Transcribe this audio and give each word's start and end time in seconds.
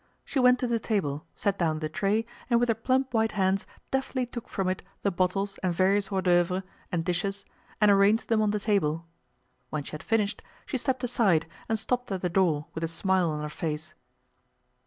She 0.25 0.39
went 0.39 0.57
to 0.57 0.65
the 0.65 0.79
table, 0.79 1.27
set 1.35 1.59
down 1.59 1.77
the 1.77 1.87
tray, 1.87 2.25
and 2.49 2.59
with 2.59 2.69
her 2.69 2.73
plump 2.73 3.13
white 3.13 3.33
hands 3.33 3.67
deftly 3.91 4.25
took 4.25 4.49
from 4.49 4.67
it 4.67 4.81
the 5.03 5.11
bottles 5.11 5.59
and 5.61 5.71
various 5.71 6.07
hors 6.11 6.23
d'oeuvres 6.23 6.63
and 6.91 7.05
dishes 7.05 7.45
and 7.79 7.91
arranged 7.91 8.27
them 8.27 8.41
on 8.41 8.49
the 8.49 8.59
table. 8.59 9.05
When 9.69 9.83
she 9.83 9.91
had 9.91 10.01
finished, 10.01 10.41
she 10.65 10.79
stepped 10.79 11.03
aside 11.03 11.45
and 11.69 11.77
stopped 11.77 12.11
at 12.11 12.21
the 12.23 12.29
door 12.29 12.65
with 12.73 12.83
a 12.83 12.87
smile 12.87 13.29
on 13.29 13.43
her 13.43 13.47
face. 13.49 13.93